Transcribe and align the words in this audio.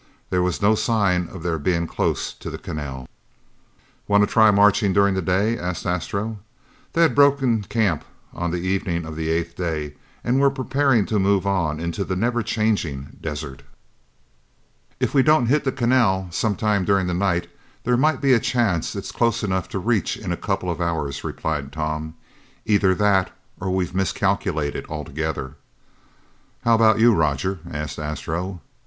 There 0.31 0.41
was 0.41 0.63
no 0.63 0.73
sign 0.73 1.27
of 1.27 1.43
their 1.43 1.59
being 1.59 1.85
close 1.85 2.33
to 2.33 2.49
the 2.49 2.57
canal. 2.57 3.07
"Wanta 4.07 4.25
try 4.25 4.49
marching 4.49 4.93
during 4.93 5.13
the 5.13 5.21
day?" 5.21 5.59
asked 5.59 5.85
Astro. 5.85 6.39
They 6.93 7.03
had 7.03 7.13
broken 7.13 7.61
camp 7.65 8.03
on 8.33 8.49
the 8.49 8.57
evening 8.61 9.05
of 9.05 9.15
the 9.15 9.29
eighth 9.29 9.55
day 9.55 9.93
and 10.23 10.39
were 10.39 10.49
preparing 10.49 11.05
to 11.05 11.19
move 11.19 11.45
on 11.45 11.79
into 11.79 12.03
the 12.03 12.15
never 12.15 12.41
changing 12.41 13.15
desert. 13.21 13.61
"If 14.99 15.13
we 15.13 15.21
don't 15.21 15.45
hit 15.45 15.65
the 15.65 15.71
canal 15.71 16.29
sometime 16.31 16.83
during 16.83 17.05
the 17.05 17.13
night, 17.13 17.47
there 17.83 17.95
might 17.95 18.21
be 18.21 18.33
a 18.33 18.39
chance 18.39 18.95
it's 18.95 19.11
close 19.11 19.43
enough 19.43 19.69
to 19.69 19.77
reach 19.77 20.17
in 20.17 20.31
a 20.31 20.35
couple 20.35 20.71
of 20.71 20.81
hours," 20.81 21.23
replied 21.23 21.71
Tom. 21.71 22.15
"Either 22.65 22.95
that, 22.95 23.29
or 23.59 23.69
we've 23.69 23.93
miscalculated 23.93 24.83
altogether." 24.89 25.57
"How 26.63 26.73
about 26.73 26.97
you, 26.99 27.13
Roger?" 27.13 27.59
asked 27.69 27.99
Astro. 27.99 28.61